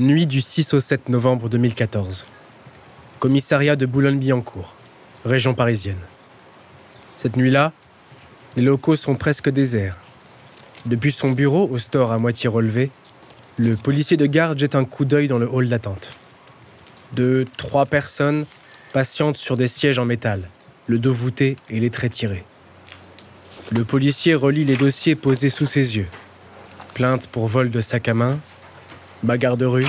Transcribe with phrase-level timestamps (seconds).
[0.00, 2.26] Nuit du 6 au 7 novembre 2014.
[3.20, 4.74] Commissariat de Boulogne-Billancourt,
[5.24, 6.00] région parisienne.
[7.16, 7.72] Cette nuit-là,
[8.56, 9.96] les locaux sont presque déserts.
[10.84, 12.90] Depuis son bureau au store à moitié relevé,
[13.56, 16.12] le policier de garde jette un coup d'œil dans le hall d'attente.
[17.12, 18.46] Deux, trois personnes
[18.92, 20.48] patientent sur des sièges en métal,
[20.88, 22.44] le dos voûté et les traits tirés.
[23.70, 26.08] Le policier relit les dossiers posés sous ses yeux.
[26.94, 28.40] Plainte pour vol de sac à main,
[29.24, 29.86] bagarre de rue.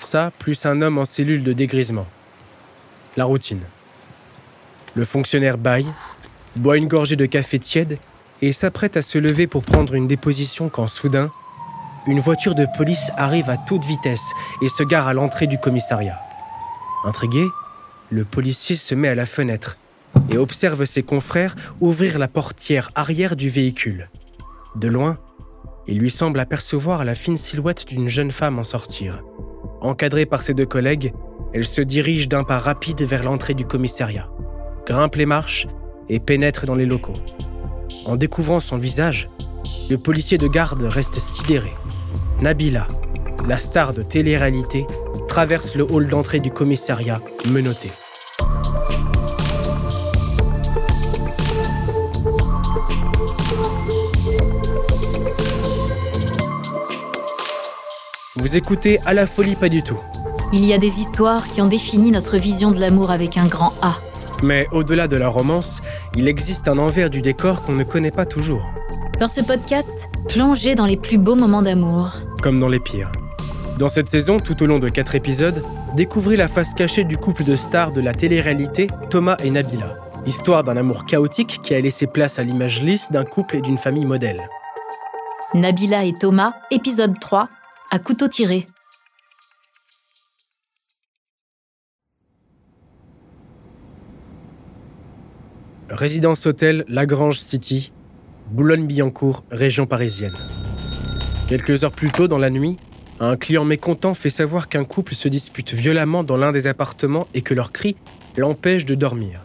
[0.00, 2.06] Ça, plus un homme en cellule de dégrisement.
[3.16, 3.62] La routine.
[4.94, 5.88] Le fonctionnaire baille,
[6.56, 7.98] boit une gorgée de café tiède
[8.42, 11.30] et s'apprête à se lever pour prendre une déposition quand soudain,
[12.06, 16.20] une voiture de police arrive à toute vitesse et se gare à l'entrée du commissariat.
[17.04, 17.44] Intrigué,
[18.10, 19.76] le policier se met à la fenêtre
[20.30, 24.08] et observe ses confrères ouvrir la portière arrière du véhicule.
[24.76, 25.18] De loin,
[25.88, 29.24] il lui semble apercevoir la fine silhouette d'une jeune femme en sortir.
[29.80, 31.14] Encadrée par ses deux collègues,
[31.54, 34.28] elle se dirige d'un pas rapide vers l'entrée du commissariat,
[34.86, 35.66] grimpe les marches
[36.10, 37.16] et pénètre dans les locaux.
[38.04, 39.30] En découvrant son visage,
[39.88, 41.72] le policier de garde reste sidéré.
[42.42, 42.86] Nabila,
[43.46, 44.86] la star de télé-réalité,
[45.26, 47.90] traverse le hall d'entrée du commissariat menotté.
[58.48, 59.98] Vous écoutez À la folie pas du tout.
[60.54, 63.74] Il y a des histoires qui ont défini notre vision de l'amour avec un grand
[63.82, 63.96] A.
[64.42, 65.82] Mais au-delà de la romance,
[66.16, 68.66] il existe un envers du décor qu'on ne connaît pas toujours.
[69.20, 72.12] Dans ce podcast, plongez dans les plus beaux moments d'amour.
[72.40, 73.12] Comme dans les pires.
[73.78, 75.62] Dans cette saison, tout au long de quatre épisodes,
[75.94, 79.98] découvrez la face cachée du couple de stars de la télé-réalité, Thomas et Nabila.
[80.24, 83.76] Histoire d'un amour chaotique qui a laissé place à l'image lisse d'un couple et d'une
[83.76, 84.48] famille modèle.
[85.52, 87.50] Nabila et Thomas, épisode 3,
[87.90, 88.66] à couteau tiré.
[95.88, 97.92] Résidence Hôtel Lagrange City,
[98.50, 100.34] Boulogne-Billancourt, région parisienne.
[101.48, 102.76] Quelques heures plus tôt dans la nuit,
[103.20, 107.40] un client mécontent fait savoir qu'un couple se dispute violemment dans l'un des appartements et
[107.40, 107.96] que leurs cris
[108.36, 109.40] l'empêchent de dormir.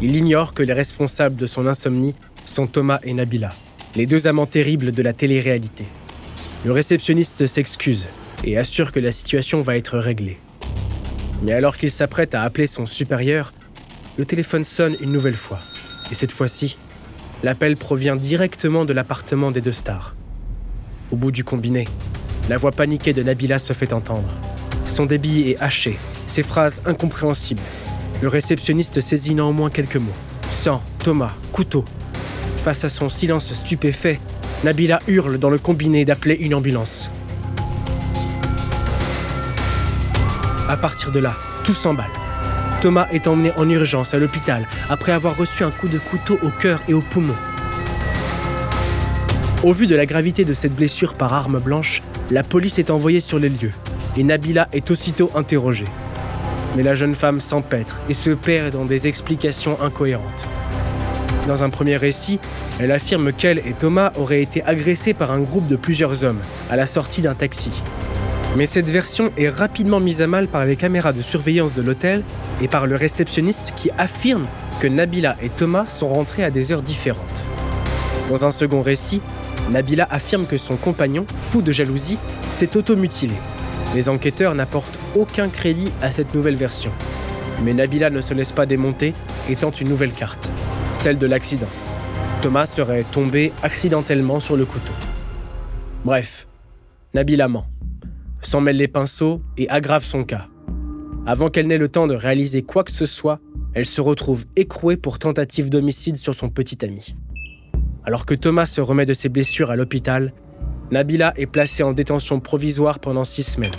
[0.00, 3.50] Il ignore que les responsables de son insomnie sont Thomas et Nabila,
[3.94, 5.86] les deux amants terribles de la télé-réalité.
[6.64, 8.06] Le réceptionniste s'excuse
[8.44, 10.38] et assure que la situation va être réglée.
[11.42, 13.52] Mais alors qu'il s'apprête à appeler son supérieur,
[14.16, 15.58] le téléphone sonne une nouvelle fois.
[16.12, 16.78] Et cette fois-ci,
[17.42, 20.14] l'appel provient directement de l'appartement des deux stars.
[21.10, 21.88] Au bout du combiné,
[22.48, 24.32] la voix paniquée de Nabila se fait entendre.
[24.86, 25.98] Son débit est haché,
[26.28, 27.60] ses phrases incompréhensibles.
[28.20, 30.12] Le réceptionniste saisit néanmoins quelques mots.
[30.52, 31.84] Sang, Thomas, couteau.
[32.58, 34.20] Face à son silence stupéfait,
[34.64, 37.10] Nabila hurle dans le combiné d'appeler une ambulance.
[40.68, 41.34] À partir de là,
[41.64, 42.12] tout s'emballe.
[42.80, 46.50] Thomas est emmené en urgence à l'hôpital après avoir reçu un coup de couteau au
[46.50, 47.34] cœur et au poumon.
[49.64, 52.00] Au vu de la gravité de cette blessure par arme blanche,
[52.30, 53.72] la police est envoyée sur les lieux
[54.16, 55.86] et Nabila est aussitôt interrogée.
[56.76, 60.48] Mais la jeune femme s'empêtre et se perd dans des explications incohérentes.
[61.48, 62.38] Dans un premier récit,
[62.78, 66.76] elle affirme qu'elle et Thomas auraient été agressés par un groupe de plusieurs hommes à
[66.76, 67.82] la sortie d'un taxi.
[68.56, 72.22] Mais cette version est rapidement mise à mal par les caméras de surveillance de l'hôtel
[72.60, 74.46] et par le réceptionniste qui affirme
[74.80, 77.44] que Nabila et Thomas sont rentrés à des heures différentes.
[78.28, 79.20] Dans un second récit,
[79.70, 82.18] Nabila affirme que son compagnon, fou de jalousie,
[82.50, 83.34] s'est automutilé.
[83.94, 86.92] Les enquêteurs n'apportent aucun crédit à cette nouvelle version.
[87.64, 89.12] Mais Nabila ne se laisse pas démonter
[89.50, 90.50] et tente une nouvelle carte
[91.02, 91.66] celle de l'accident.
[92.42, 94.92] Thomas serait tombé accidentellement sur le couteau.
[96.04, 96.46] Bref,
[97.12, 97.66] Nabila ment,
[98.40, 100.46] s'en mêle les pinceaux et aggrave son cas.
[101.26, 103.40] Avant qu'elle n'ait le temps de réaliser quoi que ce soit,
[103.74, 107.16] elle se retrouve écrouée pour tentative d'homicide sur son petit ami.
[108.04, 110.32] Alors que Thomas se remet de ses blessures à l'hôpital,
[110.92, 113.72] Nabila est placée en détention provisoire pendant six semaines.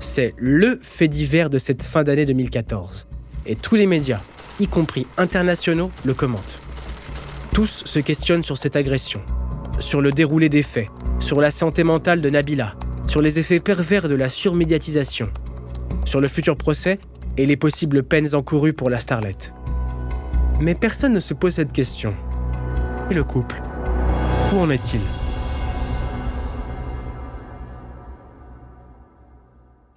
[0.00, 3.08] C'est LE fait divers de cette fin d'année 2014.
[3.46, 4.20] Et tous les médias,
[4.60, 6.60] y compris internationaux, le commentent.
[7.52, 9.20] Tous se questionnent sur cette agression,
[9.80, 10.88] sur le déroulé des faits,
[11.18, 12.74] sur la santé mentale de Nabila,
[13.06, 15.28] sur les effets pervers de la surmédiatisation,
[16.04, 16.98] sur le futur procès
[17.36, 19.52] et les possibles peines encourues pour la starlette.
[20.60, 22.14] Mais personne ne se pose cette question.
[23.10, 23.62] Et le couple?
[24.52, 25.00] Où en est-il?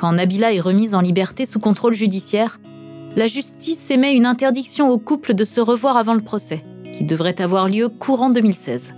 [0.00, 2.58] quand Nabila est remise en liberté sous contrôle judiciaire,
[3.16, 7.42] la justice émet une interdiction au couple de se revoir avant le procès, qui devrait
[7.42, 8.94] avoir lieu courant 2016.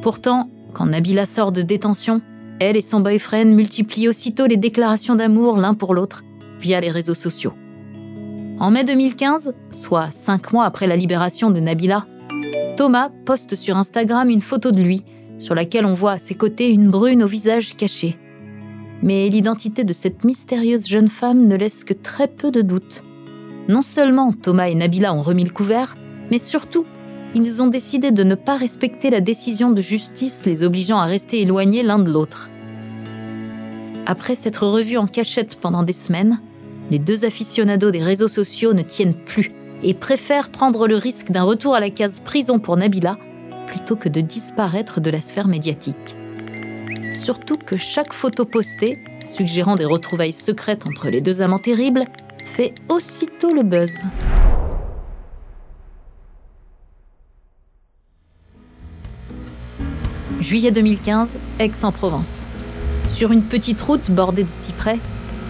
[0.00, 2.22] Pourtant, quand Nabila sort de détention,
[2.60, 6.22] elle et son boyfriend multiplient aussitôt les déclarations d'amour l'un pour l'autre
[6.60, 7.54] via les réseaux sociaux.
[8.60, 12.06] En mai 2015, soit cinq mois après la libération de Nabila,
[12.76, 15.02] Thomas poste sur Instagram une photo de lui,
[15.38, 18.16] sur laquelle on voit à ses côtés une brune au visage caché.
[19.02, 23.02] Mais l'identité de cette mystérieuse jeune femme ne laisse que très peu de doutes.
[23.68, 25.96] Non seulement Thomas et Nabila ont remis le couvert,
[26.30, 26.84] mais surtout,
[27.34, 31.42] ils ont décidé de ne pas respecter la décision de justice les obligeant à rester
[31.42, 32.50] éloignés l'un de l'autre.
[34.06, 36.40] Après s'être revus en cachette pendant des semaines,
[36.90, 39.52] les deux aficionados des réseaux sociaux ne tiennent plus
[39.82, 43.18] et préfèrent prendre le risque d'un retour à la case prison pour Nabila
[43.66, 46.16] plutôt que de disparaître de la sphère médiatique.
[47.18, 52.04] Surtout que chaque photo postée, suggérant des retrouvailles secrètes entre les deux amants terribles,
[52.46, 54.04] fait aussitôt le buzz.
[60.40, 62.46] Juillet 2015, Aix-en-Provence.
[63.08, 65.00] Sur une petite route bordée de cyprès,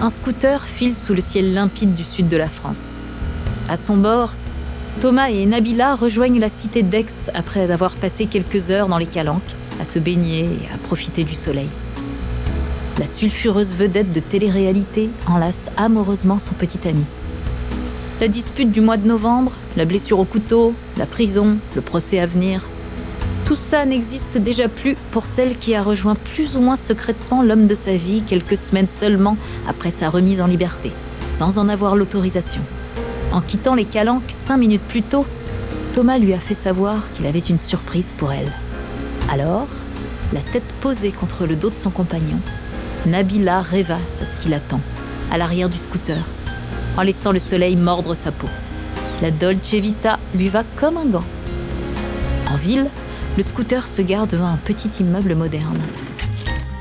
[0.00, 2.96] un scooter file sous le ciel limpide du sud de la France.
[3.68, 4.32] À son bord,
[5.02, 9.42] Thomas et Nabila rejoignent la cité d'Aix après avoir passé quelques heures dans les calanques,
[9.80, 11.68] à se baigner et à profiter du soleil.
[12.98, 17.04] La sulfureuse vedette de télé-réalité enlace amoureusement son petit ami.
[18.20, 22.26] La dispute du mois de novembre, la blessure au couteau, la prison, le procès à
[22.26, 22.66] venir,
[23.46, 27.66] tout ça n'existe déjà plus pour celle qui a rejoint plus ou moins secrètement l'homme
[27.66, 29.36] de sa vie quelques semaines seulement
[29.66, 30.92] après sa remise en liberté,
[31.28, 32.60] sans en avoir l'autorisation.
[33.32, 35.24] En quittant les calanques cinq minutes plus tôt,
[35.94, 38.52] Thomas lui a fait savoir qu'il avait une surprise pour elle.
[39.30, 39.68] Alors,
[40.32, 42.38] la tête posée contre le dos de son compagnon,
[43.06, 44.80] Nabila rêvasse à ce qu'il attend,
[45.30, 46.18] à l'arrière du scooter,
[46.96, 48.48] en laissant le soleil mordre sa peau.
[49.22, 51.24] La Dolce Vita lui va comme un gant.
[52.50, 52.86] En ville,
[53.36, 55.78] le scooter se gare devant un petit immeuble moderne.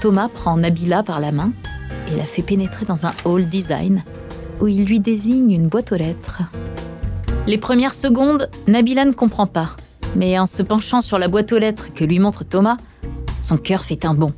[0.00, 1.52] Thomas prend Nabila par la main
[2.10, 4.02] et la fait pénétrer dans un hall design
[4.62, 6.42] où il lui désigne une boîte aux lettres.
[7.46, 9.76] Les premières secondes, Nabila ne comprend pas,
[10.16, 12.76] mais en se penchant sur la boîte aux lettres que lui montre Thomas,
[13.40, 14.32] son cœur fait un bond.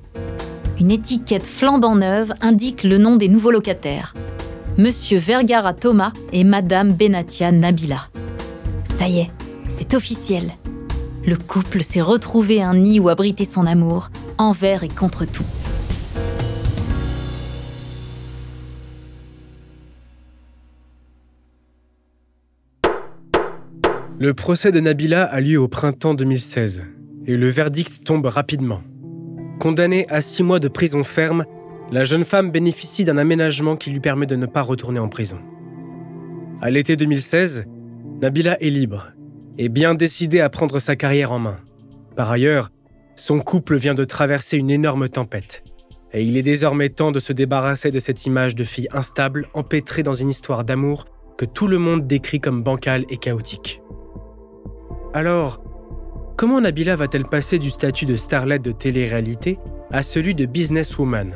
[0.78, 4.14] Une étiquette flambant neuve indique le nom des nouveaux locataires.
[4.78, 8.08] Monsieur Vergara Thomas et Madame Benatia Nabila.
[8.84, 9.31] Ça y est,
[9.69, 10.52] c'est officiel
[11.26, 15.44] le couple s'est retrouvé un nid où abriter son amour, envers et contre tout.
[24.22, 26.87] Le procès de Nabila a lieu au printemps 2016
[27.26, 28.82] et le verdict tombe rapidement.
[29.58, 31.46] Condamnée à six mois de prison ferme,
[31.90, 35.38] la jeune femme bénéficie d'un aménagement qui lui permet de ne pas retourner en prison.
[36.61, 37.64] À l'été 2016,
[38.20, 39.12] Nabila est libre
[39.56, 41.56] est bien décidé à prendre sa carrière en main.
[42.14, 42.68] Par ailleurs,
[43.16, 45.64] son couple vient de traverser une énorme tempête,
[46.12, 50.02] et il est désormais temps de se débarrasser de cette image de fille instable empêtrée
[50.02, 51.06] dans une histoire d'amour
[51.38, 53.80] que tout le monde décrit comme bancale et chaotique.
[55.14, 55.62] Alors,
[56.37, 59.59] comment Nabila va-t-elle passer du statut de starlet de télé-réalité
[59.90, 61.35] à celui de businesswoman?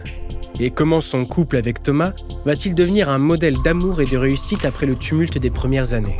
[0.60, 2.12] Et comment son couple avec Thomas
[2.44, 6.18] va-t-il devenir un modèle d'amour et de réussite après le tumulte des premières années?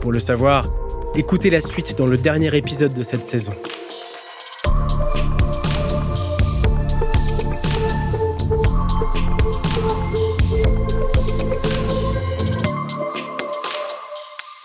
[0.00, 0.70] Pour le savoir,
[1.16, 3.52] Écoutez la suite dans le dernier épisode de cette saison.